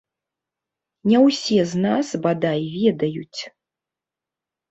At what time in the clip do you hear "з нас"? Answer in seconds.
1.73-2.07